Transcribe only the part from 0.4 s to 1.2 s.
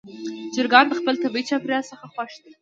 چرګان د خپل